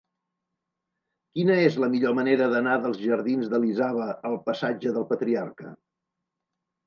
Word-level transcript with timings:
Quina 1.39 1.57
és 1.65 1.75
la 1.83 1.89
millor 1.95 2.15
manera 2.19 2.47
d'anar 2.53 2.77
dels 2.85 2.97
jardins 3.09 3.51
d'Elisava 3.51 4.07
al 4.31 4.37
passatge 4.47 4.95
del 4.97 5.05
Patriarca? 5.11 5.75